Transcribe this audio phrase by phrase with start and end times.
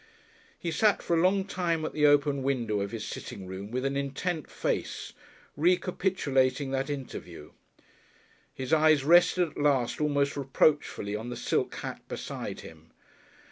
[0.57, 3.85] He sat for a long time at the open window of his sitting room with
[3.85, 5.13] an intent face,
[5.55, 7.51] recapitulating that interview.
[8.51, 12.89] His eyes rested at last almost reproachfully on the silk hat beside him.